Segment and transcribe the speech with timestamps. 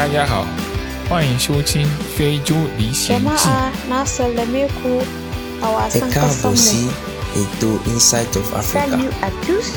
[0.00, 0.46] 大家好，
[1.10, 3.48] 欢迎收听《非洲旅行记》。
[5.94, 6.88] Et car voici
[7.34, 8.88] les deux inside of Africa.
[8.88, 9.74] Salut à tous,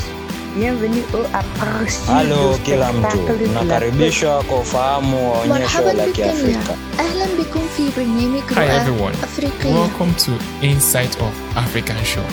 [0.56, 2.08] bienvenue au aperçu.
[2.08, 3.18] Allô, Kilamjo.
[3.52, 6.74] Nakaribisho ako famu onyesho la Africa.
[6.98, 9.14] Ahlan bikum fi brinyemi kwa Hi everyone.
[9.22, 9.68] Africa.
[9.68, 10.32] Welcome to
[10.62, 12.24] Inside of African Show.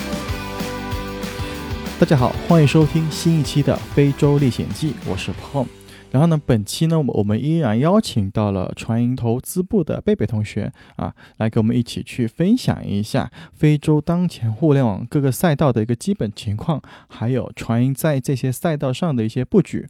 [2.00, 5.66] 大家好，欢迎收听新一期的《非洲历险记》，我是 Pom。
[6.12, 19.88] 然后呢，本期呢，我们依然邀请到了传音投资部的贝贝同学啊，来跟我们一起去分享一下非洲当前互联网各个赛道的一个基本情况，还有传音在这些赛道上的一些布局。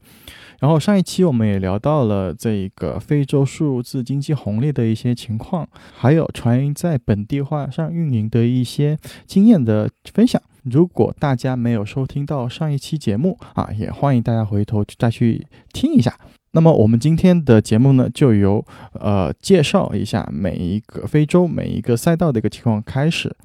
[0.59, 10.39] 然后上一期我们也聊到了这个非洲数字经济红利的一些情况，还有传音在本地化上运营的一些经验的分享。
[10.63, 16.15] 如果大家没有收听到上一期节目啊，也欢迎大家回头再去听一下。
[16.53, 23.35] 那么我们今天的节目呢，就由呃介绍一下每一个非洲每一个赛道的一个情况开始。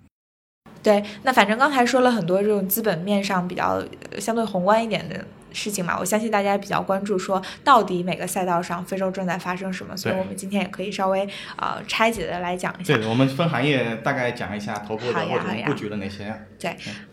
[0.83, 12.97] 对，那反正刚才说了很多这种资本面上比较呃相对宏观一点的事情嘛，我相信大家比较关注说到底每个赛道上非洲正在发生什么，所以我们今天也可以稍微呃拆解的来讲一下。
[12.97, 16.33] 对我们分行业大概讲一下头部的或者布局的哪些。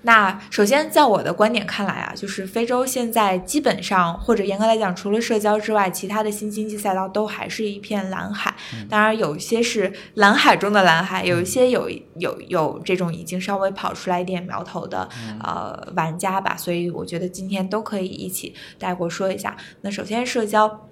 [0.03, 8.53] 那首先，在我的观点看来啊，就是非洲现在基本上，或者严格来讲，除了社交之外，其他的新经济赛道都还是一片蓝海。
[8.89, 15.07] 当然，有一些是蓝海中的蓝海，有一些有有有这种已经稍微跑出来一点苗头的、
[15.43, 16.55] 呃玩家吧。
[16.57, 19.55] 所以我觉得今天都可以一起带过说一下。
[19.81, 20.87] 那首先社交。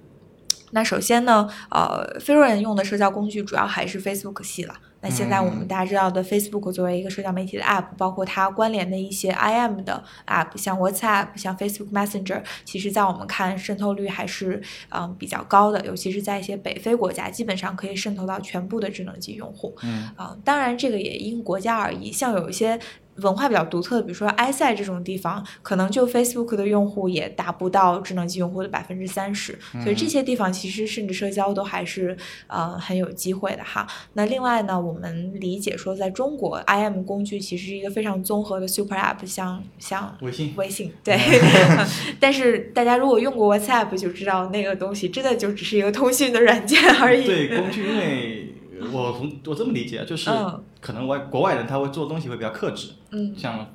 [0.74, 4.74] 那首先呢，呃，非洲人用的社交工具主要还是 Facebook 系了。
[5.02, 19.74] 那现在我们大家知道的 Facebook 作为一个社交媒体的 App，包括它关联的一些 IM 的 App，像 WhatsApp、像 Facebook Messenger，其实在我们看渗透率还是嗯比较高的，尤其是在一些北非国家，基本上可以渗透到全部的智能机用户。
[19.82, 22.78] 嗯啊、当然这个也因国家而异，像有一些。
[23.16, 33.86] 文化比较独特的，比如说埃塞这种地方，可能就 Facebook 的用户也达不到智能机用户的百分之三十，所以这些地方其实甚至社交都还是呃很有机会的哈。
[34.14, 41.18] 那另外呢，我们理解说，在中国，IM 工具其实是一个非常综合的 Super App，像像微信微信对，
[42.18, 47.26] 但是大家如果用过 WhatsApp 就知道那个东西真的就只是一个通讯的软件而已。
[47.26, 48.54] 对工具，因为
[48.92, 53.66] 我从我这么理解，就是嗯可能外国外人他会做东西会比较克制，嗯，像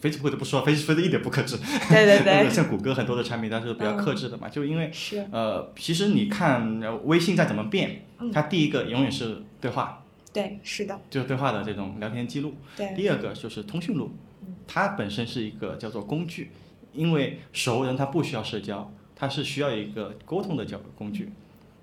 [0.00, 1.58] Facebook 就不说，Facebook 一点不克制，
[1.90, 2.48] 对对对。
[2.54, 5.26] 像谷歌很多的产品它是比较克制的嘛，就因为是。
[5.32, 14.12] 呃，其实你看呃微信再怎么变嗯，它第一个永远是对话，对，是的，就是对话的这种聊天记录，对，第二个就是通讯录
[14.46, 16.52] 嗯，它本身是一个叫做工具，
[16.92, 21.32] 因为熟人他不需要社交，他是需要一个沟通的交工具。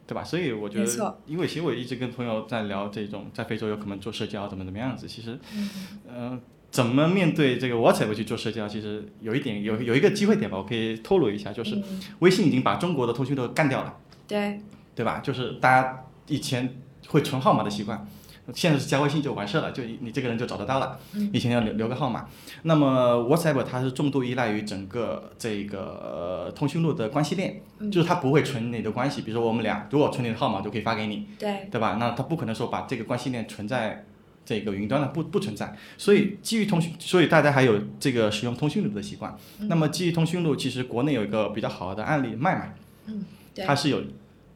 [0.10, 0.24] 对吧？
[0.24, 5.70] 所以我觉得，因为其实我一直跟朋友在聊这种在非洲有可能做社交怎么怎么样子，其实嗯
[6.08, 6.40] 呃，
[6.72, 13.96] 怎么面对这个 WhatsApp 去做社交，其实有一点有有一个机会点吧，我可以透露一下，就是嗯微信已经把中国的通讯都干掉了，
[14.28, 14.60] 对，
[14.96, 15.20] 对吧？
[15.20, 18.08] 就是大家以前会存号码的习惯，
[18.54, 21.00] 现在是加微信就完事了，就你这个人就找得到了。
[21.14, 22.28] 嗯以前要留留个号码，
[22.64, 31.98] 那么 WhatsApp 它是重度依赖于整个这个呃通讯录的关系链，嗯就是它不会存你的关系，比如说我们俩如果存你的号码，就可以发给你，对，对吧？
[32.00, 34.06] 那它不可能说把这个关系链存在
[34.46, 35.76] 这个云端的，不不存在。
[35.98, 39.38] 所以基于通讯，所以大家还有这个使用通讯录的习惯。
[39.60, 43.24] 嗯那么基于通讯录，其实国内有一个比较好的案例，麦麦，嗯，
[43.66, 44.02] 它是有，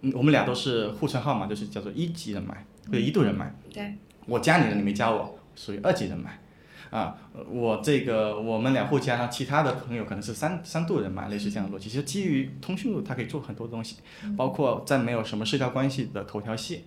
[0.02, 3.54] 嗯我们俩都是互存号码，就是叫做一级人脉或者一度人脉。
[3.74, 3.96] 对，
[4.26, 6.40] 我加你了，你没加我，属于二级人脉。
[6.90, 7.18] 啊，
[7.50, 11.90] 我这个我们两互加上其他的朋友可能是三三度人脉，类似这样的逻辑。
[11.90, 13.96] 其实基于通讯录，它可以做很多东西，
[14.38, 16.84] 包括在没有什么社交关系的头条系、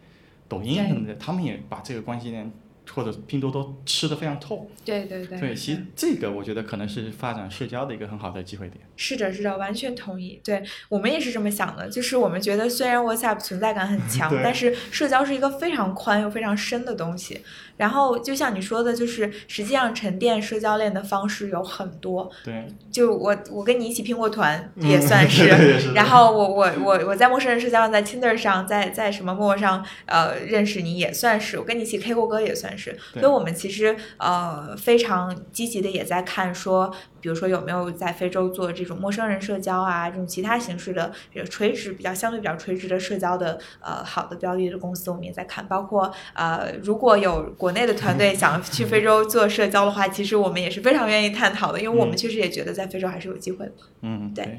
[0.46, 2.52] 抖音什么的，他们也把这个关系链
[2.88, 4.70] 或者拼多多吃的非常透。
[4.84, 8.85] 对对对对，其实这个我觉得可能是发展社交的一个很好的机会点。
[8.96, 10.40] 是的，是的，完全同意。
[10.42, 17.42] 对我们也是这么想的，就是我们觉得虽然 WhatsApp 存在感很 强，但是社交是一个非常宽又非常深的东西。
[17.76, 22.30] 然后就像你说的，就是实际上沉淀社交链的方式有很多。
[22.42, 25.46] 对，就我我跟你一起拼过团嗯也算 是
[25.92, 36.90] 然后我我我我在陌生人社交上，在 Tinder 上，在在什么陌上呃认识你也算是，我跟你一起 K 过歌也算是，所以我们其实呃非常积极的也在看说，
[37.20, 52.16] 比如说有没有在非洲做这种陌生人社交啊，这种其他形式的这个垂直比较相对比较垂直的社交的呃好的标的的公司，我们也在看，包括呃如果有国内的团队想 去非洲做社交的话，其实我们也是非常愿意探讨的，因为我们嗯。
[52.16, 53.72] 确实也觉得在非洲还是有机会的。
[54.00, 54.58] 嗯，对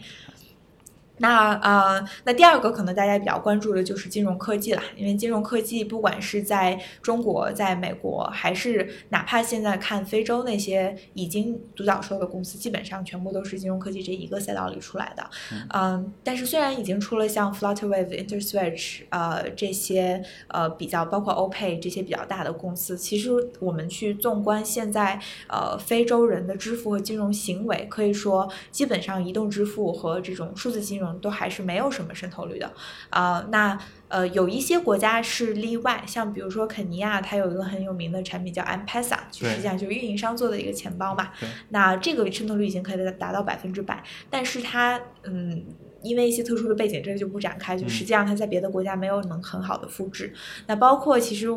[1.20, 15.28] 那呃，那第二个可能大家比较关注的就是金融科技了，因为金融科技不管是在中国、在美国，还是哪怕现在看非洲那些已经独角兽的公司，基本上全部都是金融科技这一个赛道里出来的。
[15.74, 31.07] 嗯，但是虽然已经出了像 Flutterwave、InterSwitch 呃这些呃比较包括 OPay 这些比较大的公司，其实我们去纵观现在呃非洲人的支付和金融行为，可以说基本上移动支付和这种数字金融。
[31.20, 32.72] 都还是没有什么渗透率的，
[33.10, 33.78] 啊，那
[34.08, 41.32] 呃有一些国家是例外，像比如说肯尼亚，它有一个很有名的产品叫 M-Pesa，实际上就是运营商做的一个钱包嘛，
[41.70, 45.66] 那这个渗透率已经可以达到百分之百，但是它嗯。
[46.02, 47.78] 因为一些特殊的背景，这个就不展开。
[47.78, 50.34] 就实际上，它在别的国家没有能很好的复制。
[50.68, 51.48] 那包括其实，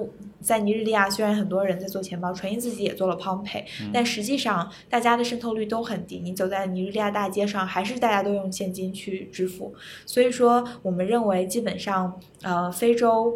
[0.40, 6.20] 在尼日利亚，虽然很多人在做钱包，传音自己也做了 PalmPay，但实际上大家的渗透率都很低。
[6.20, 9.74] 你走在尼日利亚大街上，还是大家都用现金去支付。
[10.06, 13.34] 所以说，我们认为基本上，呃，非洲。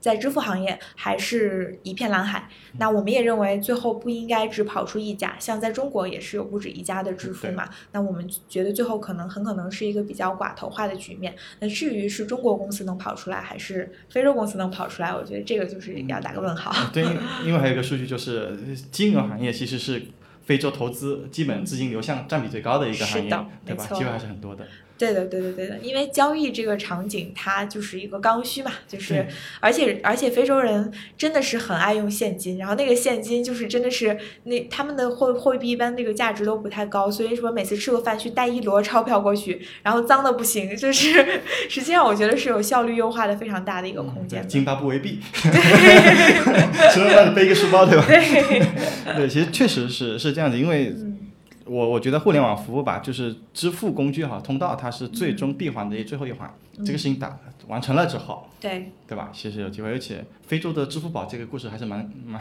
[0.00, 2.48] 在支付行业还是一片蓝海，
[2.78, 7.68] 那我们也认为最后不应该只跑出一家，像在中国也是有不止一家的支付嘛。
[7.92, 11.34] 那我们觉得最后可能很可能是一个比较寡头化的局面。
[11.60, 16.72] 那至于是中国公司能跑出来，还是非洲公司能跑出来，我觉得这个就是要打个问号。
[16.92, 17.02] 对，
[17.44, 18.56] 因为还有一个数据就是
[18.90, 20.00] 金融行业其实是
[20.44, 23.28] 非洲投资基本资金流向占比最高的一个行业，
[23.66, 23.84] 对吧？
[23.86, 24.64] 机会还是很多的。
[24.98, 29.24] 对的，对的，对的，因为交易这个场景，它就是一个刚需嘛，就是，
[29.60, 41.40] 而且而且非洲人真的是很爱用现金，然后那个现金就是真的是那他们的货货币一般那个价值都不太高，所以说每次吃个饭去带一摞钞票过去，然后脏的不行，就是
[41.70, 44.46] 实际上我觉得是有效率优化的非常大的一个空间。
[44.48, 48.04] 津巴布韦币， 吃完饭背一个书包对吧？
[48.08, 48.60] 对，
[49.14, 50.92] 对，其实确实是是这样子，因为。
[51.68, 56.52] 我我觉得互联网服务吧，就是支付工具哈，通道它是最终闭环的最后一环。
[56.86, 57.36] 这个事情打
[57.66, 59.30] 完成了之后，对对吧？
[59.34, 62.40] 其实有机会，而且非洲的支付宝这个故事还是蛮蛮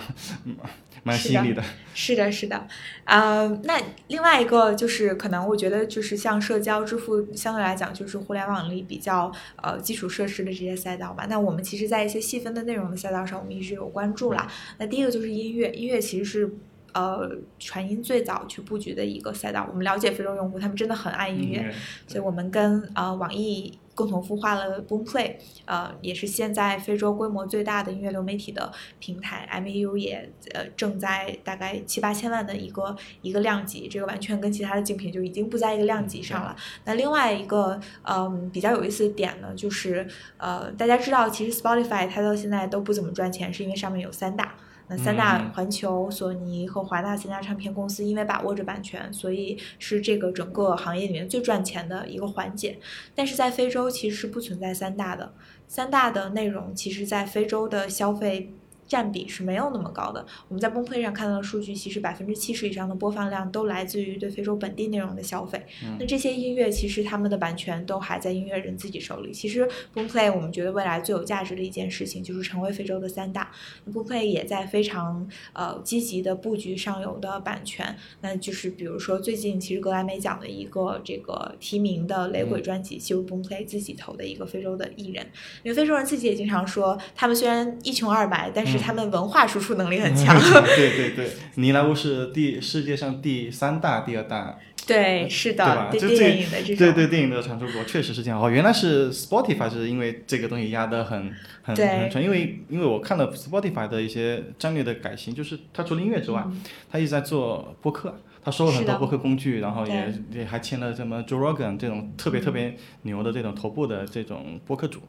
[1.02, 1.64] 蛮吸引力的。
[1.96, 2.68] 是的，是的，
[3.06, 9.32] 呃，那另外一个就是可能我觉得就是像社交支付相对来讲就是互联网里比较
[9.64, 11.26] 呃基础设施的这些赛道吧。
[11.28, 14.48] 那我们其实，在一些细分的内容的赛道上，我们一直有关注啦。
[14.78, 16.54] 那第一个就是音乐，音乐其实是。
[16.98, 17.30] 呃，
[17.60, 21.72] 传音最早去布局的一个赛道，我们了解非洲用户，他们真的很爱音乐，
[22.08, 25.36] 所以我们跟呃网易共同孵化了 Boomplay，
[25.66, 36.56] 呃，也是现在非洲规模最大的音乐流媒体的平台，MAU 也呃正在大概七八千万的一个一个量级，这个完全跟其他的竞品就已经不在一个量级上了。
[36.86, 40.08] 那另外一个嗯比较有意思的点呢，就是
[40.38, 44.56] 呃大家知道，其实 Spotify 它到现在都不怎么赚钱，是因为上面有三大。
[44.88, 52.80] 那三大环球、索尼和华纳三家唱片公司，因为把握着版权，所以是这个整个行业里面最赚钱的一个环节。
[53.14, 55.34] 但是在非洲其实是不存在三大的，
[55.68, 58.54] 三大的内容其实在非洲的消费。
[58.88, 60.26] 占比是没有那么高的。
[60.48, 65.62] 我们在崩溃上看到的数据，其实百分之七十以上的播放量都来自于对非洲本地内容的消费。
[66.00, 69.32] 那这些音乐其实他们的版权都还在音乐人自己手里。
[69.32, 73.52] 其实 Boomplay 我们觉得未来最有价值的一件事情就是成为非洲的三大。
[73.92, 77.96] Boomplay 也在非常呃积极的布局上游的版权。
[78.22, 85.26] 那就是比如说最近其实格莱美奖的一个这个提名的雷鬼专辑，就是 Boomplay 自己投的一个非洲的艺人。
[85.64, 90.38] 因为非洲人自己也经常说，他们虽然一穷二白，但是他们文化输出能力很强。
[90.40, 94.58] 对对对，尼莱乌是第世界上第三大、第二大。
[94.88, 96.78] 对，是的，对电影的这种。
[96.78, 98.42] 对对，电影的产出国确实是这样。
[98.42, 101.30] 哦，原来是 Spotify 是因为这个东西压得很
[101.62, 106.42] 很很沉，因为因为我看了 Spotify 的一些战略的改型，就是它除了音乐之外，
[106.90, 108.18] 它一直在做播客。
[108.48, 115.02] 他收了很多播客工具，然后也也还签了什么 Joe Rogan 这种特别特别牛的这种头部的这种播客主。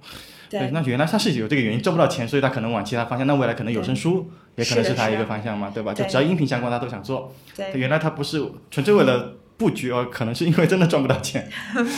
[0.51, 3.25] 对，那原来他是有这个原因挣不到钱，所以他可能往其他方向。
[3.29, 5.95] 那未来可能有声书也可能是他一个方向嘛，对吧？
[5.95, 7.33] 就只要音频相关，他都想做。
[7.55, 9.35] 对，原来他不是纯粹为了。
[9.59, 11.51] 布局哦，可能是因为真的赚不到钱。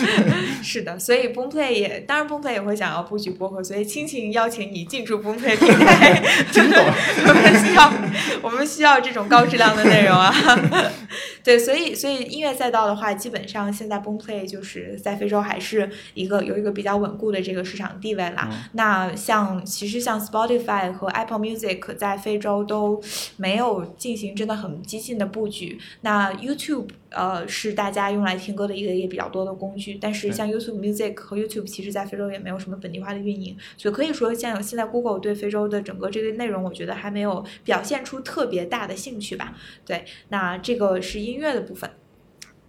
[0.64, 6.22] 是的，所以 Boomplay 也，当然 Boomplay 也会想要布局播客，所以亲情邀请你进驻 Boomplay 平台。
[6.50, 7.92] 真的，我们需要，
[8.40, 10.34] 我们需要这种高质量的内容啊。
[11.44, 18.48] 对，所以，所以音乐赛道的话，基本上现在 Boomplay 就是在非洲还是一个有一个比较稳固的这个市场地位啦。
[18.72, 23.02] 那像其实像 Spotify 和 Apple Music 在非洲都
[23.36, 25.78] 没有进行真的很激进的布局。
[26.00, 26.88] 那 YouTube。
[27.10, 39.54] 呃，是大家用来听歌的一个也比较多的工具，但是像 YouTube Music 和 YouTube，其实在非洲也没有什么本地化的运营，所以可以说像现在 Google 对非洲的整个这个内容，我觉得还没有表现出特别大的兴趣吧。
[39.84, 41.90] 对，那这个是音乐的部分。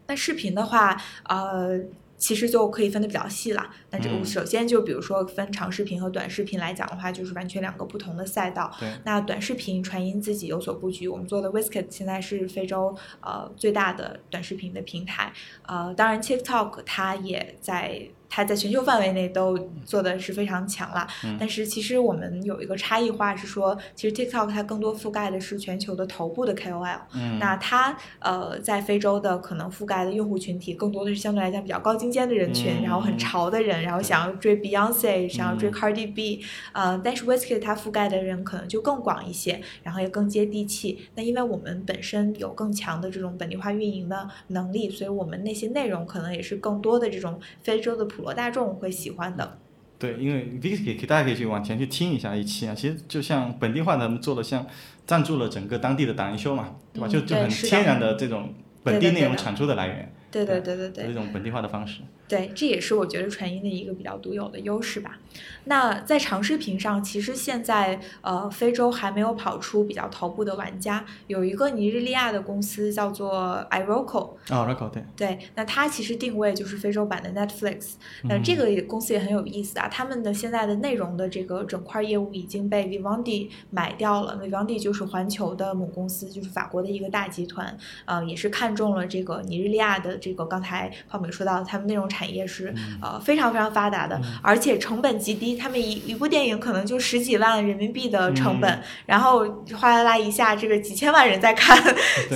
[0.08, 1.80] 那视频的话，呃。
[2.22, 3.70] 其实就可以分得比较细了。
[3.90, 8.72] 那这个首先就比如说分长视频和短视频来讲的话，就是完全两个不同的赛道。
[9.04, 18.08] 那短视频传音自己有所布局，我们做的 Whisket 现在是非洲呃最大的短视频的平台，呃，当然 TikTok 它也在。
[18.34, 21.36] 它在全球范围内都做的是非常强了，嗯。
[21.38, 27.38] 但是其实我们有一个差异化是说，其实 TikTok 它更多覆盖的是全球的头部的 KOL，、嗯。
[27.38, 35.74] 那它呃在非洲的可能覆盖的用户群体更多的是相对来讲比较高精尖的人群，嗯然后很潮的人，然后想要追 Beyonce，想要追嗯。
[35.74, 41.10] Cardi B，、呃，但是 Wizkid 它覆盖的人可能就更广一些，然后也更接地气。
[41.16, 49.60] 那因为我们本身有更强的这种本地化运营的能力，所以我们那些内容可能也是更多的这种非洲的普罗大众会喜欢的。
[50.00, 54.66] 对，因为 v i s k 可以大家可以去往前去听一下一期啊，其实就像本地化的做的像
[55.06, 57.08] 赞助了整个当地的达人秀嘛，对吧？
[57.08, 58.52] 嗯就就很天然的这种
[58.84, 62.02] 本地内容产出的来源，对对对对对这，种本地化的方式。
[62.32, 65.20] 对，这也是我觉得传音的一个比较独有的优势吧。
[65.66, 77.96] 那在长视频上，其实现在呃，非洲还没有跑出比较头部的玩家，有一个尼日利亚的公司叫做 iRocco，哦 r o c o 对，对，那它其实定位就是非洲版的 Netflix。
[78.24, 84.40] 那这个也公司也很有意思啊，他们的现在的内容的这个整块业务已经被 Vivendi 买掉了。
[84.42, 101.78] Vivendi 就是环球的母公司，就是法国的一个大集团，呃，也是看中了这个尼日利亚的这个刚才泡美说到，他们内容产业是呃非常非常发达的，而且成本极低，他们一一部电影可能就十几万人民币的成本，然后哗啦啦一下，这个几千万人在看，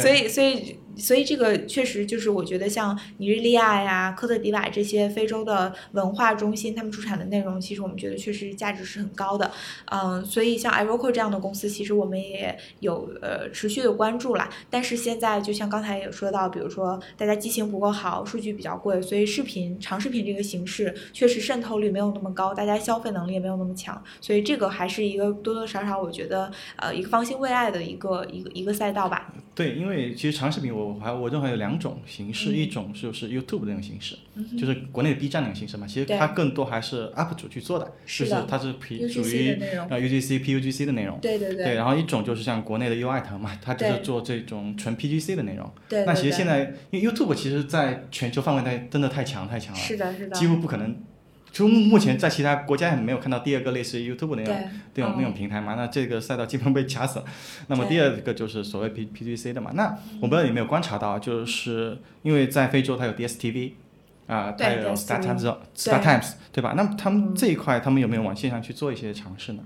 [0.02, 9.52] 所以所以所以这个确实就是我觉得像尼日利亚呀、科特迪瓦这些非洲的文化中心，他们出产的内容，其实我们觉得确实价值是很高的。
[9.92, 14.50] 嗯，所以像 iRocco 这样的公司，其实我们也有呃持续的关注啦。
[14.70, 29.34] 但是现在就像刚才也说到，比如说大家机型不够好，数据比较贵，所以视频长视频这个形式确实渗透率没有那么高，大家消费能力也没有那么强，所以这个还是一个多多少少我觉得呃一个方兴未艾的一个一个一个赛道吧。
[29.56, 34.18] 对，因为其实长视频我还我认为有两种形式，嗯一种就是 YouTube 的那种形式，
[34.60, 35.88] 就是国内的 B 站那种形式嘛。
[35.88, 38.74] 其实它更多还是 UP 主去做的，就是它是
[39.08, 41.18] 属于 UGC、PUGC 的内容。
[41.22, 45.72] 对对对，然后一种就是像国内的优爱腾嘛，它就是做这种纯 PGC 的内容。
[45.88, 50.98] 对对那其实现在，因为 YouTube 其实在全球范围内真的太强太强了，是的，是的，几乎不可能。
[51.56, 57.26] 就目目前在其他国家也没有看到第二个类似于 YouTube 那种那种那种嗯平台嘛，那这个赛道基本被掐死了。
[57.68, 63.72] 那么第二个就是所谓 P PGC 的嘛，那我不知道你有没有观察到，就是因为在非洲它有 DSTV。
[64.28, 66.74] 啊，它对有 Star DSTV Times、对吧？
[66.76, 69.64] 那他们嗯这一块，他们有没有往线上去做一些尝试呢？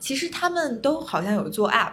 [0.00, 1.92] 其实他们都好像有做 app，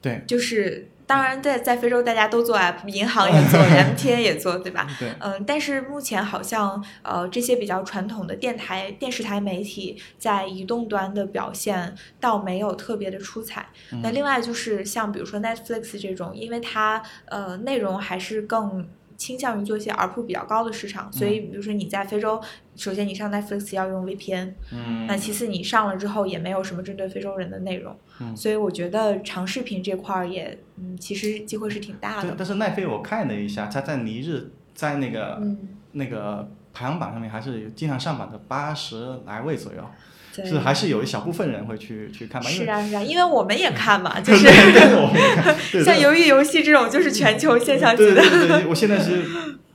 [0.00, 4.88] 对就是当然在在非洲大家都做 app，银行也做， MTN 也做，对吧？
[4.98, 13.66] 对，嗯，但是目前好像呃这些比较传统的电台、电视台媒体在移动端的表现倒没有特别的出彩。
[14.02, 18.88] 那另外就是像比如说 Netflix 这种，因为它呃内容还是更
[19.22, 22.42] 倾向于做一些 ARPU 比较高的市场，所以比如说你在非洲，
[22.74, 28.36] 首先你上 Netflix 要用 VPN，嗯，那其次你上了之后也没有什么针对非洲人的内容，嗯。
[28.36, 32.30] 所以我觉得长视频这块儿也嗯其实机会是挺大的。
[32.30, 35.56] 但但是奈飞我看了一下，它在尼日在那个、嗯，
[35.92, 39.86] 那个排行榜上面还是经常上榜的八十来位左右，对
[40.32, 44.46] 是还是有一小部分人会去去看吧，是啊是啊，因为我们也看嘛， 就是
[45.84, 48.14] 像鱿鱼游戏这种就是全球现象级的。
[48.14, 49.22] 对对对，我现在是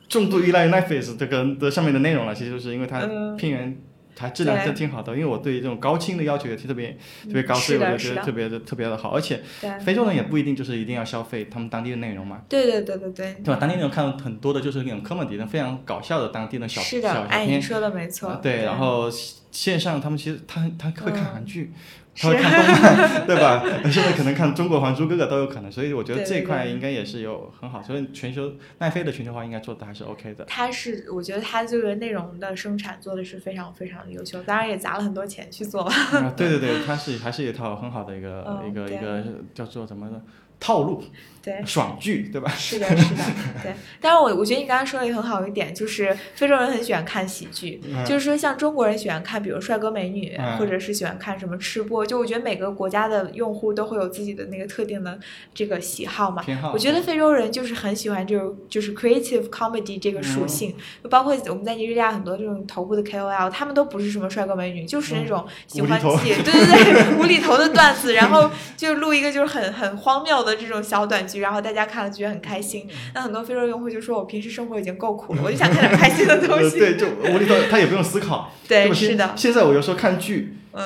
[0.09, 3.77] 重度依赖 Netflix 这个的上面的内容了，其实就是因为它嗯片源。
[4.17, 6.91] 它质量对是挺好的，因为我对这种高清的要求也特别
[7.23, 7.91] 特别高，嗯所以我是的。
[7.91, 9.11] 的就觉得特别的特别的好。
[9.11, 9.41] 而且
[9.85, 13.57] 非洲人也不一定就是一定要消费他们当地的内容嘛，对对对对对，对吧？
[13.59, 18.39] 当地内容看到很多的就是那种 comedy 的非常搞笑的当地的小是的，小小哎，片你，说的没错。
[18.41, 19.09] 对，然后
[19.51, 21.71] 线上他们其实他他会看嗯韩剧，
[22.17, 23.63] 他会看动漫， 对吧？
[23.91, 30.43] 现在可能看中国《还珠格格》都有可能，所以我觉得这块应该也是有很好，所以全球奈飞的全球化应该做的还是 OK 的。
[30.45, 35.83] 它是，我觉得它这个内容的生产做的是非常非常的优秀，当然也砸了很多钱去做。
[35.83, 40.21] 啊， 对对对，它是还是一套很好的一个、嗯一个一个叫做什么的
[40.59, 41.03] 套路，
[41.47, 42.51] 对，爽剧，对吧？
[42.57, 43.23] 是的，是的，
[43.63, 43.73] 对。
[44.01, 48.03] 但是，我我觉得你刚刚说的也很好一点，就是非洲人很喜欢看喜剧，嗯。
[48.03, 50.57] 就是说像中国人喜欢看，比如帅哥美女，嗯。
[50.57, 55.17] 或者是喜欢看什么吃播，就我觉得每个国家的用户都会有自己的那个特定的
[55.53, 56.43] 这个喜好嘛。
[56.73, 66.43] 我觉得非洲人就是很喜欢这种就是 creative comedy 这个属性，就包括我们在尼日利亚很多这种头部的 KOL，他们都不是什么帅哥美女，就是那种喜欢无厘头。
[66.43, 72.87] 对对对无厘头的段子，然后就录一个就是很很荒谬的的这种小短剧，然后大家看了觉得很开心。
[73.13, 76.79] 那很多非洲用户就说我平时生活已经够苦了，我就想看点开心的东西。
[76.79, 78.51] 对，就无厘头，他也不用思考。
[78.67, 79.51] 对，是的现。
[79.53, 80.83] 在我有时候看剧，嗯，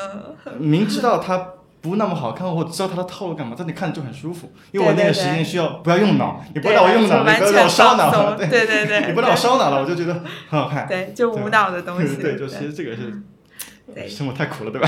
[0.60, 1.48] 明知道它
[1.82, 10.88] 不那么好看，或知道它的套路干嘛，但你看着就很舒服，因为我那个时间需要不要用脑，你不对让我用脑，你不要让我烧脑对对对 你不让我烧脑了，我就觉得很好看。
[10.88, 12.16] 对，就无脑的东西。
[12.16, 13.22] 对， 就其实这个是
[13.94, 14.88] 对生活太苦了，对吧？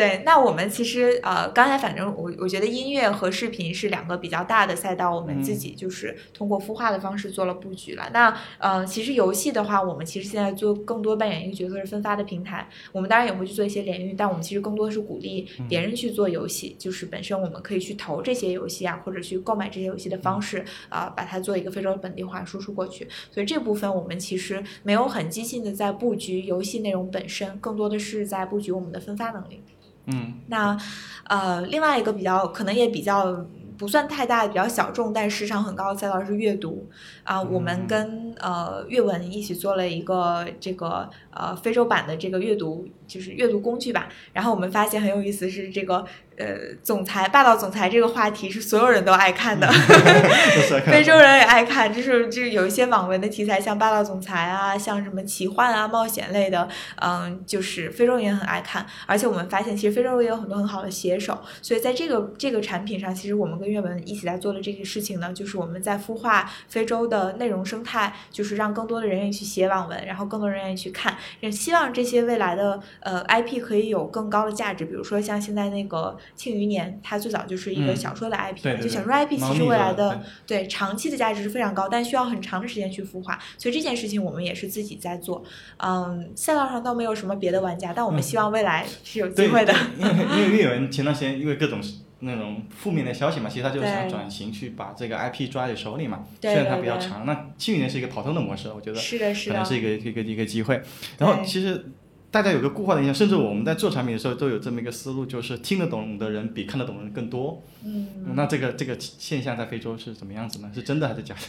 [0.00, 8.08] 对，那我们其实呃，刚才反正我我觉得音乐和视频是两个比较大的赛道，我们自己就是通过孵化的方式做了布局了。
[8.10, 23.06] 那呃，其实游戏的话，我们其实现在做更多扮演一个角色是分发的平台，我们当然也会去做一些联运，但我们其实更多的是鼓励别人去做游戏，就是本身我们可以去投这些游戏啊，或者去购买这些游戏的方式啊、把它做一个非洲本地化输出过去。
[23.30, 29.60] 所以这部分我们其实没有很激进的在布局游戏内容本身，更多的是在布局我们的分发能力。
[30.06, 30.34] 嗯。
[30.48, 30.76] 那
[31.24, 33.46] 呃，另外一个比较可能也比较
[33.78, 36.88] 不算太大、比较小众，但是市场很高的赛道是阅读。
[37.24, 37.86] 啊、我们嗯。
[37.86, 44.08] 跟呃阅文一起做了一个这个呃非洲版的这个阅读，就是阅读工具吧。
[44.32, 46.04] 然后我们发现很有意思是这个
[46.36, 46.46] 呃
[46.82, 49.70] 总裁霸道总裁这个话题是所有人都爱看的。
[50.86, 58.84] 非洲人也爱看，就是就是有一些网文的题材，像霸道总裁啊，像什么奇幻啊、冒险类的，嗯，就是非洲人也很爱看。
[59.06, 74.84] 而且我们发现，其实非洲也有很多很好的写手，所以在这个这个产品上，其实我们跟阅文一起来做的这个事情呢，就是我们在孵化非洲的内容生态，就是让更多的人愿意去写网文，然后更多人愿意去看，也希望这些未来的呃 IP 可以有更高的价值。
[74.84, 85.42] 比如说像现在那个《庆余年》，它最早就是一个嗯小说的 IP，、对对对就小说 IP 其实未来的对长期的价值是非常高，但需要很长的时间去孵化，所以这件事情我们也是自己在做。
[85.78, 89.74] 嗯，赛道上倒没有什么别的玩家，但我们嗯希望未来是有机，会的。
[89.98, 91.80] 因为因为阅文前段时间因为各种
[92.20, 96.24] 那种负面的消息嘛，其实他就是想转型去把这个 IP 抓在手里嘛。
[96.40, 100.82] 对虽然它比较长，那去年是一个跑通的模式，我觉得是的，是的可能，是一个一个一个机会。
[101.18, 101.86] 然后其实
[102.30, 107.62] 大家有个固化的印象，甚至我们在做产品的时候都有这么一个思路，就是听得懂的人比看得懂的人更多。
[107.82, 110.70] 嗯，那这个这个现象在非洲是怎么样子呢？
[110.74, 111.40] 是真的还是假的？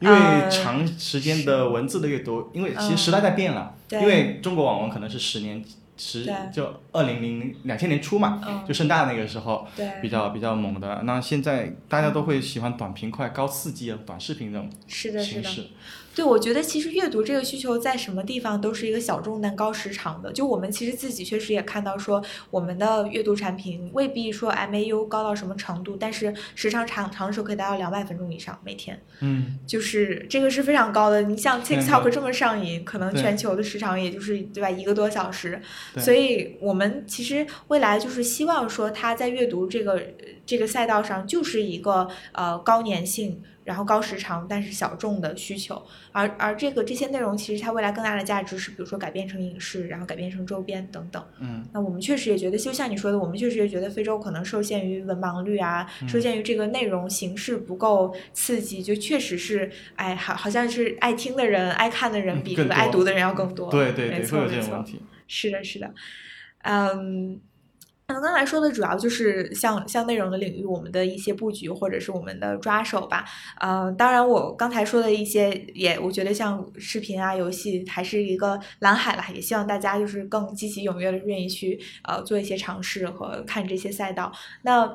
[0.00, 3.74] 因为呃长时间的文字的阅读，因为其实时代在变了。
[3.88, 5.62] 对因为中国网文可能是十年
[6.00, 11.02] 十对就二零零两千年初嘛，嗯就盛大那个时候对，比较比较猛的。
[11.04, 15.48] 那现在大家都会喜欢短平快、高刺激的短视频这种是的，是的。
[16.14, 20.32] 对，我觉得其实阅读这个需求在什么地方都是一个小众但高时长的。
[20.32, 31.22] 就我们其实自己确实也看到说，我们的阅读产品未必说 MAU 高到什么程度，但是时长长长的时候可以达到两百分钟以上每天，嗯，就是这个是非常高的。
[31.22, 35.62] 你像 TikTok 这么上瘾，可能全球的时长也就是对吧一个多小时，
[35.96, 40.02] 所以我们其实未来就是希望说，它在阅读这个
[40.50, 45.80] 这个赛道上就是一个呃高粘性，然后高时长，但是小众的需求。
[46.10, 51.24] 而而这个这些内容，其实它未来更大的价值是，比如说改编成影视，然后改编成周边等等。
[51.38, 63.70] 嗯，那我们确实也觉得，就像你说的，我们确实也觉得非洲可能受限于文盲率啊，受限于这个内容形式不够刺激，就确实是，哎，好好像是爱听的人、爱看的人嗯比这个爱读的人要更多。
[63.70, 64.84] 对对对，没错没错。
[65.28, 65.94] 是的，是的，
[66.62, 67.40] 嗯。
[68.12, 73.24] 那刚才说的主要就是像像内容的领域，我们的一些布局或者是我们的抓手吧。
[73.60, 84.32] 呃，当然我刚才说的一些也，我觉得像视频啊、游戏还是一个蓝海啦，也希望大家就是更积极踊跃的愿意去呃做一些尝试和看这些赛道。
[84.62, 84.86] 那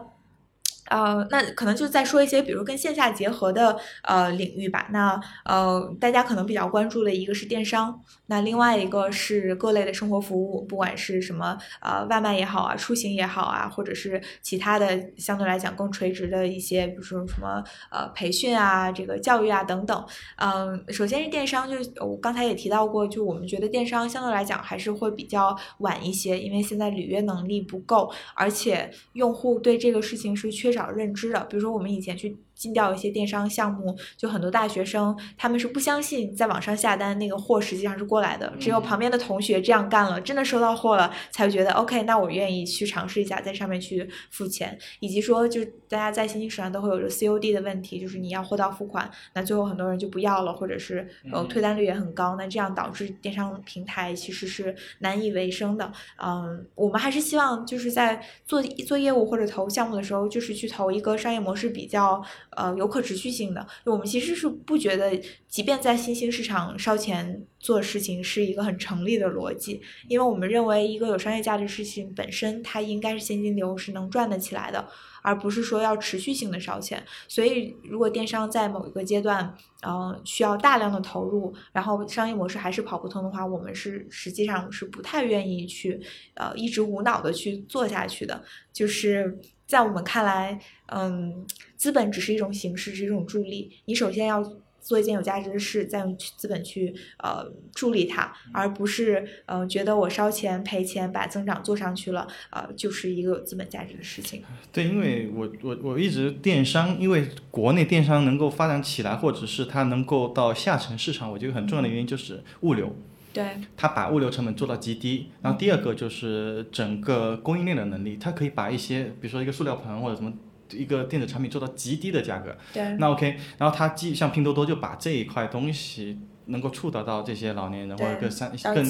[0.89, 4.87] 呃，那可能就再说一些，比如跟线下结合的呃领域吧。
[4.91, 20.05] 那呃，大家可能比较关注的一个是电商，那另外一个是各类的生活服务，不管是什么呃外卖也好啊，出行也好啊，或者是其他的相对来讲更垂直的一些，比如说什么呃培训啊、这个教育啊等等。
[20.37, 31.43] 嗯，首先是电商，就我刚才也提到过，就我们觉得电商相对来讲还是会比较晚一些，因为现在履约能力不够，而且用户对这个事情是缺少认知的。
[31.45, 55.91] 比如说我们以前去尽调一些电商项目，就很多大学生他们是不相信在网上下单那个货实际上是过来的，只有旁边的同学这样干了，真的收到货了，才会觉得 OK，那我愿意去尝试一下，在上面去付钱，以及说就是大家在新兴市场都会有着 COD 的问题，就是你要货到付款，那最后很多人就不要了，或者是呃退单率也很高，那这样导致电商平台其实是难以为生的。
[56.23, 62.23] 嗯，我们还是希望就是在做做业务或者投项目的时候，就是去投一个商业模式比较
[62.55, 63.65] 呃有可持续性的。
[63.85, 65.15] 我们其实是不觉得，
[65.47, 74.87] 即便在新兴市场烧钱做事情是一个很成立的逻辑，因为我们认为一个有商业价值事情本身它应该是现金流是能赚得起来的。
[75.27, 85.99] 而不是说要持续性的烧钱，所以如果电商在某一个阶段，呃，需要大量的投入，然后商业模式还是跑不通的话，我们是实际上是不太愿意去，
[86.35, 88.39] 呃，一直无脑的去做下去的。
[88.71, 91.43] 就是在我们看来，嗯，
[91.75, 93.71] 资本只是一种形式，是一种助力。
[93.85, 94.43] 你首先要。
[94.85, 104.43] 做一件有价值的事，再用资本去呃助力它，而不是呃觉得我烧钱赔钱把增长做上去了，呃就是一个有资本价值的事情。
[104.71, 112.95] 对，因为我我我一直电商，因为国内电商能够发展起来，或者是它能够到下沉市场，我觉得很重要的原因就是物流。
[113.33, 113.43] 对。
[113.75, 120.31] 它把物流成本做到极低，然后第二个就是整个供应链的能力，它可以把一些比如说一个塑料盆或者什么。
[120.71, 128.83] 一个电子产品做到极低的价格，对，那 OK，然后它既像拼多多就把这一块东西能够触达到这些老年人或者更三更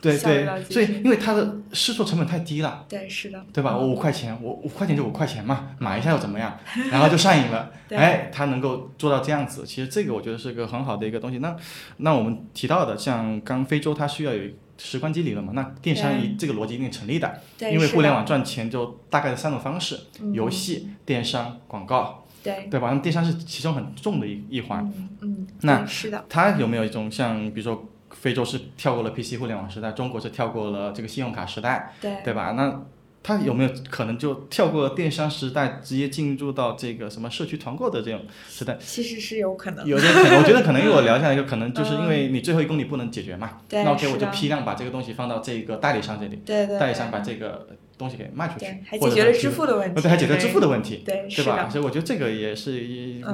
[0.00, 3.76] 对对，所以因为它的试错成本太低了，对，是的，对吧？
[3.76, 6.58] 我五块钱，我五块钱就五块钱嘛，买一下又怎么样？
[6.90, 11.38] 然后就上瘾了， 哎，它能够做到这样子，其实这个我觉得是个很好的一个东西。
[11.38, 11.56] 那
[11.98, 14.42] 那我们提到的像刚非洲，它需要有。
[14.78, 19.98] 时光机理论嘛，那电商一这个逻辑一定成立的，因为互联网赚钱就大概的三种方式：
[20.32, 22.90] 游戏、电商、广告，对对吧？
[22.92, 24.90] 那电商是其中很重的一一环。
[25.20, 26.24] 嗯，那是的。
[26.28, 32.52] 它有没有一种像，比如说非洲是跳过了 PC 互联网时代，中国是跳过了这个信用卡时代，对对吧？
[32.52, 32.80] 那
[33.22, 38.76] 他有没有可能就跳过电商时代，直接进入到这个什么社区团购的这种时代？
[38.80, 40.38] 其实是有可能，有点可能。
[40.38, 43.60] 我觉得可能，因为我聊下来，就可能就是因为你最后一公里不能解决嘛。
[43.70, 51.68] 那 OK，我就批量把这个东西放到这个代理商这里，代理商把这个东西给卖出去，还解决了支付的问题，对，还解决了支付的问题，对，对吧？
[51.68, 52.72] 所以我觉得这个也是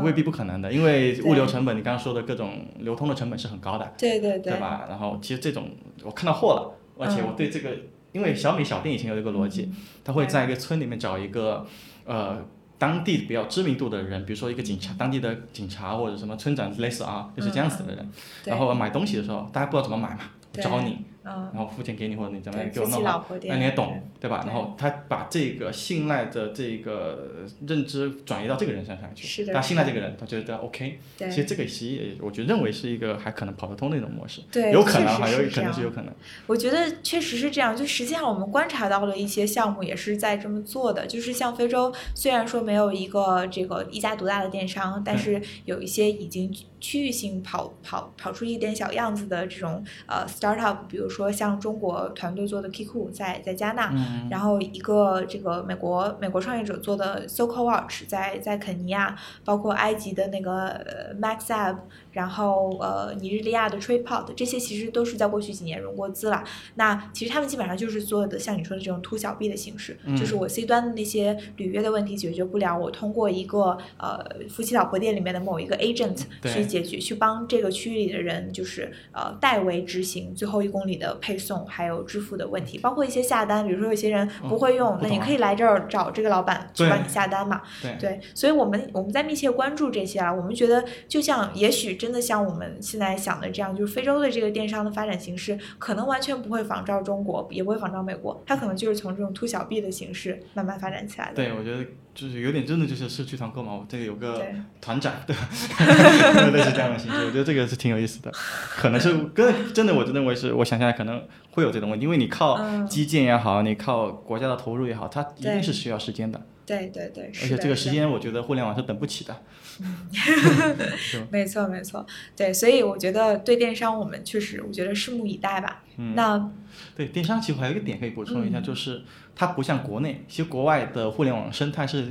[0.02, 4.86] 未必不可能的，因为物流成本，你刚刚说的各种流通的成本是很高的，对对对，对吧？
[4.88, 5.68] 然后其实这种
[6.02, 7.70] 我看到货了，而且我对这个。
[8.14, 9.68] 因为小米小店以前有一个逻辑，
[10.04, 11.66] 他会在一个村里面找一个，
[12.04, 12.40] 呃，
[12.78, 18.08] 当地比较知名度的人，比如说一个警察，当地的警察或者什么村长类似啊，就是这样子的人，
[18.44, 20.20] 然后买东西的时候，大家不知道怎么买嘛，
[20.52, 20.98] 找你。
[21.24, 24.44] 然后付钱给你，或者你怎么样给我弄好，那你也懂，对吧？
[24.46, 30.98] 然后他把这个信赖的这个认知转移到这个人身上去，他信赖这个人，他觉得 OK。
[31.18, 36.12] 其实这个其实我觉得认为是一个还可能跑得通的一种模式，有可能哈，有可能是有可能。
[36.46, 51.08] 我觉得确实是这样，就实际上我们观察到了一些项目也是在这么做的，就是像非洲，虽然说没有一个这个一家独大的电商，但是有一些已经区域性跑跑跑出一点小样子的这种呃 startup，比如。
[51.14, 53.92] 说像中国团队做的 Kiku 在在加纳，
[54.28, 61.76] 然后一个这个美国美国创业者做的 Soco Watch 在在肯尼亚，包括埃及的那个 Maxab，
[62.14, 66.42] 然后呃尼日利亚的 Tripod，这些其实都是在过去几年融过资了。
[66.76, 81.04] 那其实他们基本上就是做的像你说的这种凸小 B 的形式，就是我 C 端的那些履约的问题解决不了，我通过一个呃夫妻老婆店里面的某一个 agent 去解决，去帮这个区域里的人就是呃代为执行最后一公里的。
[81.04, 87.60] 的配送还有支付的问题，包括一些下单，比如说有些人不会用，那你可以来这儿找这个老板去帮你下单嘛。
[88.00, 101.34] 对，所以我们我们在密切关注这些啊，我们觉得就像也许真的像我们现在想的这样，就是非洲的这个电商的发展形式，可能完全不会仿照中国，也不会仿照美国，它可能就是从这种凸小 B 的形式慢慢发展起来的。
[101.34, 101.82] 对，我觉得。
[102.14, 104.40] 就是有点真的就是社区团购嘛，我这个有个
[104.80, 105.34] 团长，对，
[106.54, 108.30] 类似这样的形式，我觉得这个是挺有意思的，
[108.76, 116.40] 可能是跟真的，我就认为是我想象可能会有这种问题，因为你靠基建也好，你靠国家的投入也好，它一定是需要时间的。
[116.66, 119.36] 对对对，而且这个时间我觉得互联网是等不起的。
[121.30, 125.82] 没错没错，对，所以我觉得对电商我们确实，我觉得拭目以待吧。
[126.14, 126.50] 那
[126.96, 129.02] 对电商其实还有一个点可以补充一下，就是。
[129.36, 132.06] 它不像国内，其实国外的互联网生态是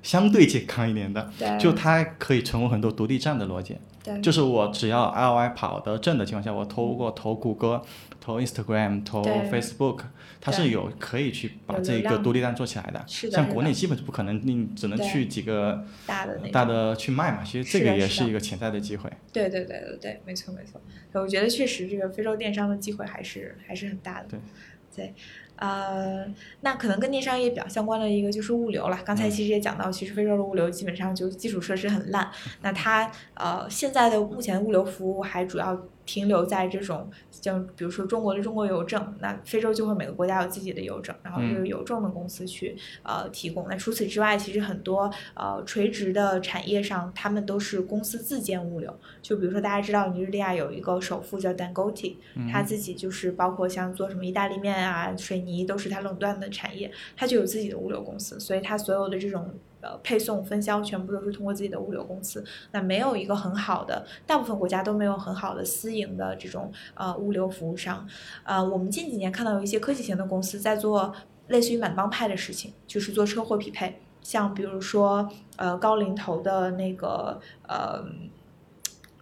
[0.00, 3.76] 相对健康一点的，就它可以成为很多独立站的逻辑，
[4.22, 7.82] 就是我只要 ROI 跑得正的情况下，我投过投谷歌、
[8.20, 10.00] 投 Instagram、投 Facebook，
[10.40, 13.04] 它是有可以去把这个独立站做起来的。
[13.06, 17.42] 像国内基本是不可能，你只能去几个大的大的去卖嘛。
[17.44, 19.10] 其实这个也是一个潜在的机会。
[19.32, 20.80] 对对对对对，没错没错。
[21.20, 24.28] 我觉得确实这个非洲电商的机会还是还是很大的。
[24.28, 24.40] 对
[24.94, 25.14] 对。
[25.58, 26.24] 呃，
[26.62, 28.98] 那可能跟电商也比较相关的一个就是物流了。
[29.04, 32.30] 刚才其实也讲到，其实非洲的物流基本上就基础设施很烂。
[32.62, 35.78] 那它呃现在的目前物流服务还主要。
[36.08, 37.06] 停留在这种
[37.40, 43.66] 像比如说中国的中国邮政，那非洲就会每个国家有自己的邮政，然后嗯由邮政的公司去呃提供。
[43.68, 48.94] 那除此之外，其实很多呃垂直的产业上，他们都是公司自建物流。
[49.22, 52.16] 就比如说大家知道尼日利亚有一个首富叫 Dangote，
[52.50, 62.44] 他自己就是包括像做什么意大利面啊、水泥都是他垄断的产业，他就有自己的物流公司，所以他所有的这种呃配送分销全部都是通过自己的物流公司。
[62.72, 68.06] 那没有一个很好的，大部分国家都没有很好的私营的这种呃物流服务商。
[68.44, 71.14] 呃，我们近几年看到有一些科技型的公司在做
[71.48, 78.04] 类似于满帮派的事情，就是做车货匹配，像比如说呃高龄头的那个呃。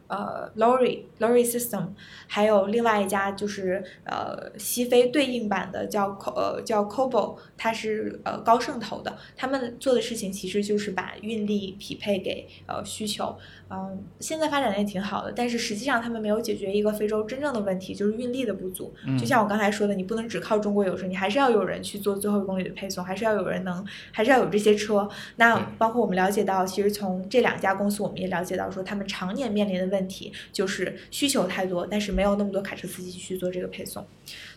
[0.09, 1.89] 呃 Lori Lori System，
[2.27, 13.37] 还有另外一家就是呃西非对应版的叫 Co 呃叫 Cobo，它是呃高盛投的，他们做的事情其实就是把运力匹配给呃需求，
[13.69, 18.95] 嗯、现在发展的也挺好的，但是实际上他们没有解决一个非洲真正的问题，就是运力的不足。
[19.19, 25.09] 就像我刚才说的，你不能只靠中国邮政，你还是要有人去做最后一公里的配送，还是要有人能，还是要有这些车。
[25.37, 34.07] 那包括我们了解到，其实从这两家公司，我们也了解到说，他们常年面临的问题就是需求太多，但是没有那么多卡车司机去做这个配送。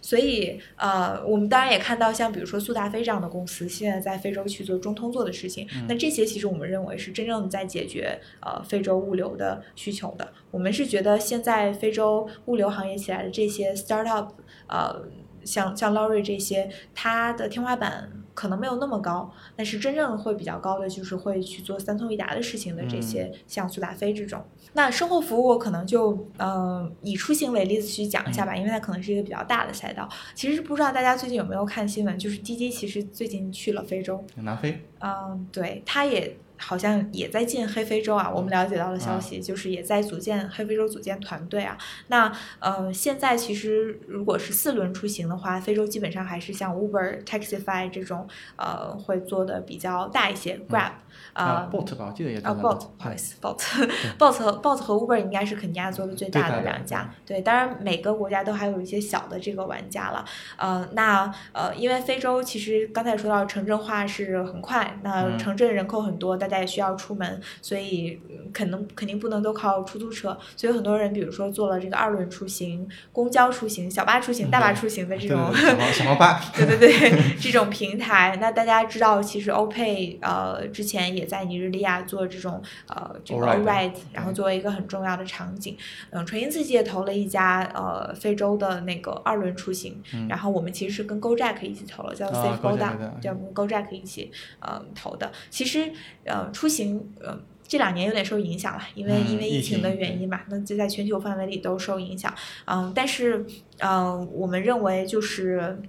[0.02, 5.68] 所以，呃，我们当然也看到，像比如说速达飞这样的公司，现在在非洲去做中通做的事情。
[5.88, 10.28] 那这些其实我们认为是真正在解决呃非洲物流的需求的。
[10.52, 14.30] 我们是觉得现在非洲物流行业起来的这些 startup，
[14.68, 15.02] 呃，
[15.44, 24.42] 像像 Lorry 这些，它的天花板可能没有那么高，但是真正会比较高的就是会去做三通一达的事情的这些，像速达飞这种。
[24.74, 30.08] 那生活服务我可能就呃以出行为例子去讲一下吧，因为它可能是一个比较大的赛道。
[30.36, 38.30] 其实不知道大家最近有没有看新闻，就是滴滴其实最近去了非洲，南非，嗯，对，它也好像也在进黑非洲啊。
[38.30, 41.78] 我们了解到的消息就是也在组建黑非洲组建团队啊。
[42.08, 51.70] 那呃，现在其实如果是四轮出行的话，非洲基本上还是像 Uber、Taxify 这种呃会做的比较大一些，Grab 啊啊。
[51.72, 57.10] ，Bolt 吧，我记得也在啊那，Bolt，里不好意思，Bolt，Bolt 和 Bolt 和 Uber 应该是肯尼亚做的最大的的两家。
[57.26, 60.26] 对，当然每个国家都还有一些小的这个玩家了。
[60.58, 85.78] 呃，那呃，因为非洲其实刚才说到城镇化是很快，那嗯城镇人口很多，大家也需要出门，所以嗯可能肯定不能都靠出租车，所以很多人比如说做了这个二轮出行、公交出行、小巴出行、大巴出行的这对种对对小黄小黄巴， 对对对， 这种平台，那大家知道，其实欧佩呃之前也在尼日利亚做这种呃这个 ride，然后作为一个很重要的场景。
[86.10, 95.32] 嗯，纯银自己也投了一家呃非洲的那个二轮出行，然后我们其实是跟 GoJack 一起投了，叫啊 Safe Gojek Goda，的叫跟 GoJack 一起呃投的。
[95.50, 95.92] 其实
[96.26, 97.40] 呃出行呃。
[97.72, 102.34] 这两年有点受影响了，因为、嗯因为疫疫情的原因嘛，那就在全球范围里都受影响。
[102.66, 103.46] 嗯，但是
[103.78, 105.80] 嗯，我们认为就是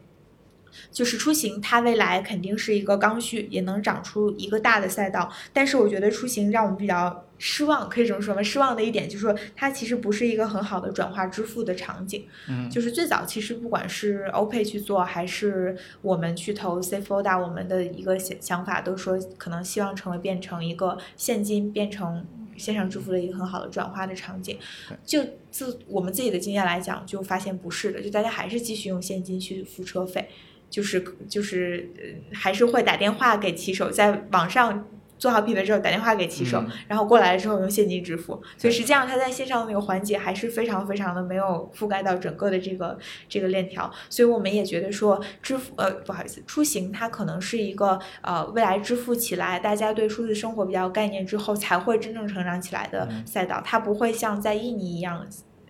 [0.91, 5.31] 就是出行，它未来肯定是一个刚需，也能长出一个大的赛道。
[5.53, 8.43] 但是我觉得出行让我们比较失望，可以这么说吗？
[8.43, 12.27] 失望的一点就是说，它其实不是一个很好的转化支付的场景。
[12.47, 22.27] 嗯，就是最早其实不管是 OPay 去做，还是我们去投 Safeoda，我们的一个想想法都说，可能希望成为变成一个现金变成
[22.59, 24.59] 线上支付的一个很好的转化的场景。
[25.03, 30.29] 就自我们自己的经验来讲，就发现不是的，就大家还是继续用现金去付车费，
[30.69, 34.87] 就是就是呃还是会打电话给骑手，在网上。
[35.21, 36.71] 做好匹配之后打电话给骑手，嗯。
[36.89, 55.27] 然后过来了之后用现金支付，所以实际上它在线上的那个环节还是非常非常的没有覆盖到整个的这个这个链条，所以我们也觉得说支付呃不好意思，出行它可能是一个呃未来支付起来大家对数字生活比较有概念之后才会真正成长起来的赛道，它不会像在印尼一样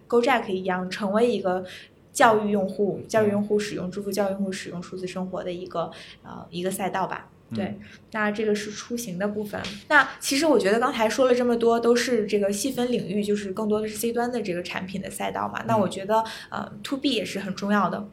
[0.08, 1.64] ，GoJack 一样成为一个。
[2.12, 5.88] 教育用户，教育用户使用支付，教育用户使用数字生活的一个
[6.24, 7.29] 呃一个赛道吧。
[7.54, 7.78] 对，
[8.12, 9.60] 那这个是出行的部分。
[9.88, 15.64] 那其实我觉得刚才说了这么多，都是这个细分领域，就是更多的是 C 端的这个产品的赛道嘛。
[15.66, 18.08] 那我觉得呃，To B 也是很重要的。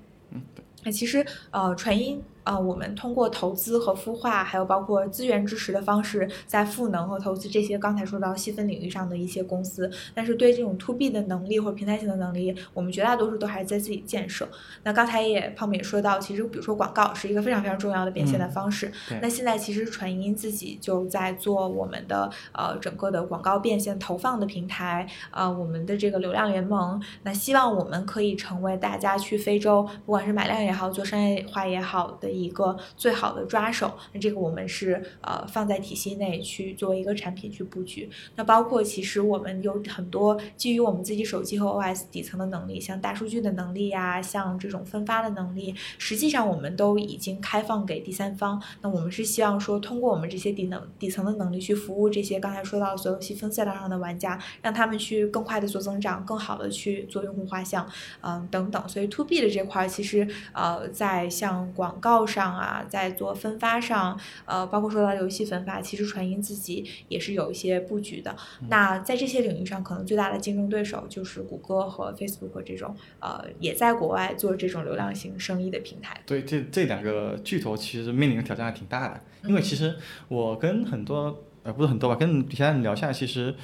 [0.84, 14.47] 那其实呃，传音呃，我们通过投资和孵化，还有包括资源支持的方式，在赋能和投资这些刚才说到细分领域上的一些公司，但是对这种 To B 的能力或者平台型的能力，我们绝大多数都还是在自己建设。
[14.83, 18.89] 那刚才也胖妹也说到，其实比如说广告是一个非常非常重要的变现的方式。
[19.10, 27.01] 对那现在其实传音自己就在做我们的呃整个的广告变现投放的平台，呃我们的这个流量联盟。
[27.23, 33.97] 那希望我们可以成为大家去非洲，不管是买量也好，做商业化也好的一个最好的抓手。
[34.13, 38.10] 那这个我们是呃放在体系内去作为一个产品去布局。
[38.36, 48.62] 那包括其实我们有很多基于我们自己手机和 OS 底层的能力，像大数据的能力呀，像这种分发的能力，实际上我们都已经开放给第三方。
[48.82, 57.88] 那我们是希望说，通过我们这些底能底层的能力去服务这些刚才说到所有细分赛道上的玩家，让他们去更快的做增长，更好的去做用户画像，
[58.21, 58.88] 嗯等等。
[58.88, 68.35] 所以 to B 的这块其实呃在像广告上啊，在做分发上，呃包括说到游戏分发，其实传音自己也是有一些布局的。
[68.67, 76.19] 那在这些领域上，可能最大的竞争对手就是谷歌和 Facebook 这种呃也在国外做这种流量型生意的平台。
[76.25, 79.95] 对，这这两个巨头其实面临的挑战还挺大的，因为其实
[80.27, 83.55] 我跟很多呃不是很多吧，跟其他人聊下来，其实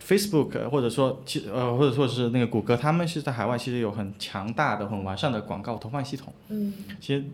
[0.00, 6.32] Facebook 或者说其呃或者说是那个谷歌，他们是在海外其实有很强大的、很完善的广告投放系统。
[6.48, 7.24] 嗯，其实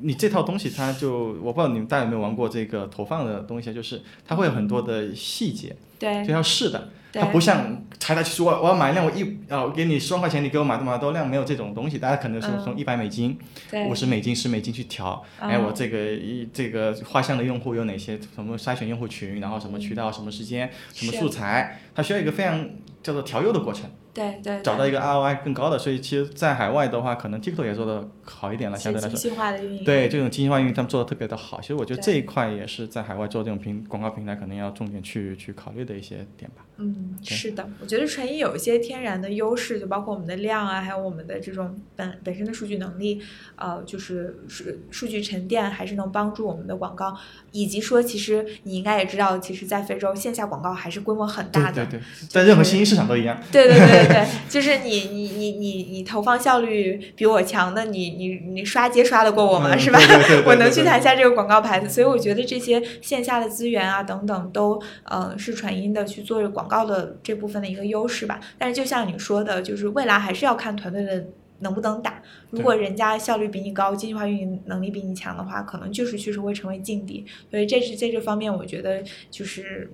[0.00, 6.90] 你这套东西，它就我不知道你们大家有没有玩过这个投放的东西，就是它会有很多的细节，对就要试的。
[7.12, 11.98] 它不像财大气粗，我我要买一辆，我一啊，我给你十万块钱，你给我买多买多辆，没有这种东西。
[11.98, 13.38] 大家可能是嗯从一百美金、
[13.70, 15.24] 对五十美金、十美金去调。
[15.38, 18.18] 哎，嗯我这个一这个画像的用户有哪些？
[18.34, 22.68] 什么筛选用户群，然后什么渠道、什么时间、什么素材，它需要一个非常
[23.02, 25.78] 叫做调优的过程，对对，找到一个 ROI 更高的。
[25.78, 29.14] 所以其实，在海外的话，可能 TikTok 也做的好一点了，相对来说。
[29.14, 29.84] 精细化的运营。
[29.84, 31.60] 对这种精细化运营，他们做的特别的好。
[31.60, 36.64] 其实我觉得这一块也是在海外做这种平广告平台，可能要重点去去考虑的一些点吧。
[36.78, 43.20] 嗯，是的，我觉得传音有一些天然的优势，就包括我们的量啊，还有我们的这种本本身的数据能力，
[43.56, 47.16] 呃，就是数数据沉淀，还是能帮助我们的广告，
[47.52, 53.40] 以及说，其实你应该也知道，其实，在非洲线下广告还是规模很大的，对对对，在任何新兴市场都一样。
[53.50, 59.70] 对对对对对，就是你你你你你投放效率比我强的，你你你刷街刷得过我吗？
[59.74, 59.98] 嗯是吧？
[59.98, 68.40] 对对对对对 我能去谈下这个广告牌子，所以我觉得这些线下的资源啊等等都呃是传音的去做广告的这部分的一个优势吧。
[68.58, 71.26] 但是就像你说的，就是未来还是要看团队的。
[71.60, 72.22] 能不能打？
[72.50, 77.24] 如果人家效率比你高，精细化运营能力比你强的话，可能就是确实会成为劲敌。
[77.50, 79.90] 所以这是在这方面，我觉得就是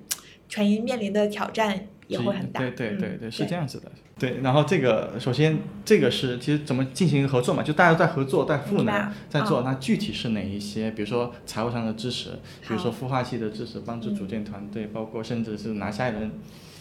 [0.48, 2.58] 传音面临的挑战也会很大。
[2.58, 3.92] 对对对嗯对，是这样子的。
[4.22, 9.62] 对，然后这个首先这个是其实怎么进行合作嘛，就大家在合作，在赋能，在做。
[9.62, 10.92] 嗯那具体是哪一些？
[10.92, 12.30] 比如说财务上的支持，
[12.60, 16.30] 比如说孵化器的支持，帮助组建团队，包括甚至是拿下一轮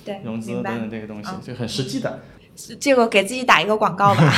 [0.06, 2.20] 对，融资等等这些东西嗯，就很实际的。
[2.80, 4.34] 这个给自己打一个广告吧，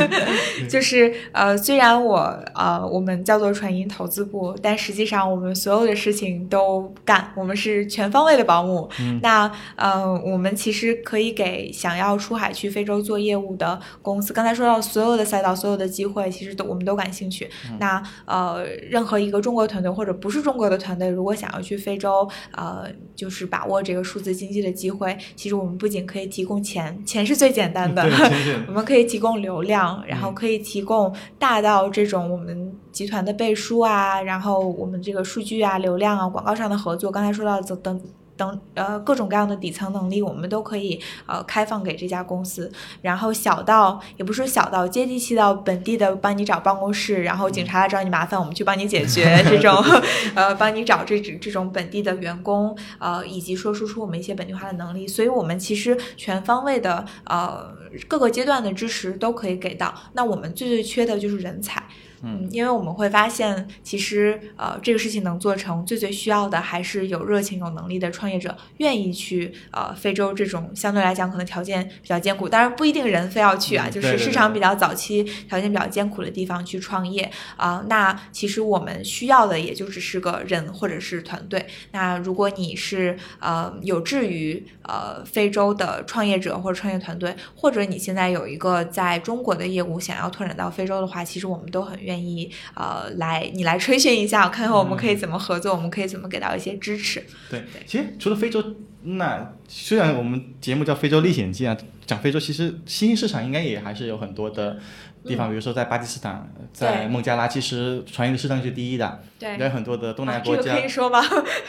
[0.68, 2.18] 就是呃，虽然我
[2.54, 8.88] 呃我们叫做传音投资部，但实际上我们所有的事情都干，我们是全方位的保姆。
[9.00, 17.48] 嗯那呃，我们其实可以给想要出海去非洲做业务的公司，刚才说到所有的赛道、所有的机会，其实都我们都感兴趣。
[17.78, 28.02] 那呃，任何一个中国团队或者不是中国的团队，如果想要去非洲，呃，就是把握这个数字经济的机会，其实我们不仅可以提供钱，钱是最简单的，
[28.68, 38.00] 我们可以提供流量，然后嗯可以提供大到这种我们集团的背书啊，然后我们这个数据啊、流量啊、广告上的合作，刚才说到的等
[38.38, 42.72] 等呃各种各样的底层能力，我们都可以呃开放给这家公司。
[43.02, 49.74] 然后小到也不是说小到接地气到本地的帮你找办公室，然后警察来找你麻烦，我们去帮你解决 这种
[50.34, 55.06] 呃帮你找这这种本地的员工，呃以及说输出我们一些本地化的能力。
[55.06, 57.74] 所以我们其实全方位的呃
[58.06, 59.92] 各个阶段的支持都可以给到。
[60.12, 61.82] 那我们最最缺的就是人才。
[62.22, 81.66] 嗯，因为我们会发现，其实呃，这个事情能做成，最最需要的还是有热情、有能力的创业者，愿意去呃非洲这种相对来讲可能条件比较艰苦，当然不一定人非要去啊，就是市场比较早期、条件比较艰苦的地方去创业啊、那其实我们需要的也就只是个人或者是团队。
[81.92, 97.24] 那如果你是呃有志于呃非洲的创业者或者创业团队，或者你现在有一个在中国的业务想要拓展到非洲的话，其实我们都很愿意呃来你来吹嘘一下，看看我们可以怎么合作，我们可以怎么给到一些支持。
[97.50, 98.62] 对，其实除了非洲，
[99.02, 104.78] 那虽然我们节目叫《非洲历险记》啊，讲非洲，其实新兴市场应该也还是有很多的
[105.24, 110.74] 地方，比如说在巴基斯坦，在孟加拉，其实传音的市场是第一的，对也有很多的东南亚啊，这个国家。
[110.74, 111.20] 可以说吗？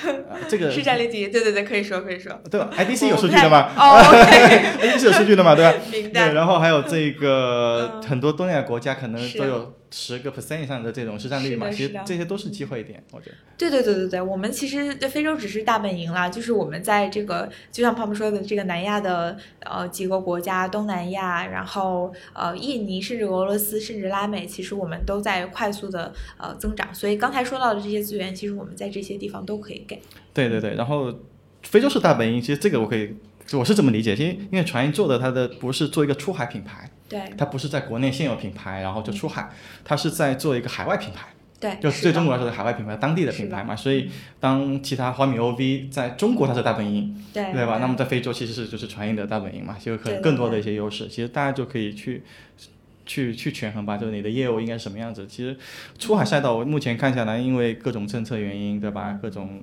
[0.04, 2.32] 呃这个 是占率第一，对对对，可以说可以说。
[2.50, 3.72] 对吧？IDC 有数据的嘛？
[3.78, 5.56] 哦，OK，IDC 有数据的嘛？
[5.56, 5.78] 对吧？
[5.92, 13.36] 对，然后还有这个嗯很多东南亚国家可能都有十个 percent 以上的这种市占率嘛，其实这些都是机会点，我觉得。
[13.56, 26.96] 对对对对对，我们其实对非洲只是大本营啦，就是我们在这这个，就像胖胖说的，这个南亚的呃几个国家，东南亚，然后呃印尼，甚至俄罗斯，甚至拉美，其实我们都在快速的呃增长。
[26.96, 30.02] 所以刚才说到的这些资源，其实我们在这些地方都可以给。
[30.34, 31.14] 对对对，然后
[31.64, 33.14] 非洲是大本营，其实这个我可以，
[33.52, 39.50] 我是这么理解，因为因为传音做的它的不是做一个出海品牌，对它不是在国内现有品牌，然后就出海，
[39.84, 41.28] 它是在做一个海外品牌。
[41.60, 47.80] 对，就是对中国来说的海外品牌，当地的品牌嘛，所以当其他华米 OV 在中国它是大本营，对对吧？
[47.82, 52.24] 那么在非洲其实是就是传音的大本营嘛，就可能更多的一些优势，其实大家就可以去
[53.06, 55.28] 去去权衡吧，就是你的业务应该是什么样子。
[55.28, 55.58] 其实
[55.98, 59.20] 出海赛道我目前看下来，因为各种政策原因，对吧？
[59.22, 59.62] 各种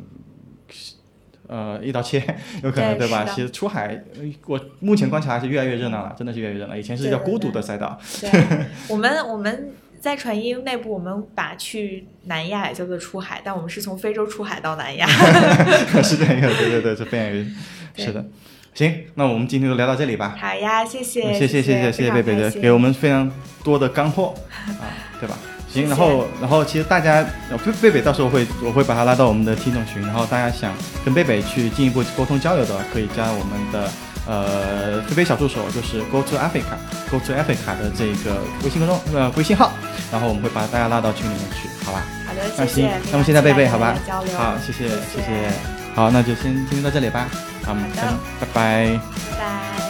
[1.49, 2.23] 呃一刀切，
[2.63, 3.25] 有可能对吧？
[3.35, 4.03] 其实出海，
[4.47, 6.77] 我目前观察还是越来越热闹了，真的是越来越热闹。
[6.77, 8.31] 以前是叫孤独的赛道，对，
[8.89, 9.71] 我们我们。
[9.99, 15.07] 在传音内部，我们把去南亚也叫做出海，但我们是从非洲出海到南亚。
[16.01, 18.25] 是这样，对对对，是非常是的。
[18.73, 20.37] 行，那我们今天就聊到这里吧。
[20.39, 23.29] 好呀，谢谢，谢谢谢谢谢谢贝贝的给我们非常
[23.65, 24.33] 多的干货
[24.79, 24.87] 啊，
[25.19, 25.37] 对吧？
[25.69, 27.25] 行，然后然后其实大家
[27.65, 30.73] 贝贝贝到时候会我会把他拉到我们的听众群，然后大家想
[31.05, 33.91] 跟贝贝去进一步沟通交流的，可以加我们的。
[34.29, 39.71] 呃，菲菲小助手就是 Go to Africa，Go to Africa 的这个微信公众呃微信号，
[40.11, 42.03] 然后我们会把大家拉到群里面去，好吧？
[42.27, 43.95] 好的，那行，那么现在贝贝，好吧？
[44.37, 45.49] 好，谢谢，谢谢，
[45.95, 47.29] 好，那就先今天到这里吧，
[47.65, 49.86] 好，我们拜拜，拜拜。